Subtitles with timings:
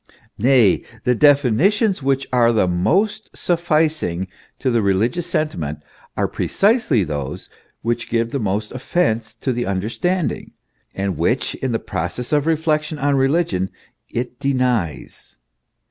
[0.39, 4.27] Nay, the definitions which are the most sufficing
[4.57, 5.83] to the religious sentiment,
[6.17, 7.51] are precisely those
[7.83, 10.53] which give the most offence to the understanding,
[10.95, 13.69] and which in the process of reflection on religion
[14.09, 15.37] it denies.